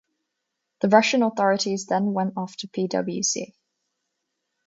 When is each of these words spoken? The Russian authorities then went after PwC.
The 0.79 0.87
Russian 0.89 1.21
authorities 1.21 1.85
then 1.85 2.13
went 2.13 2.33
after 2.35 2.65
PwC. 2.65 3.53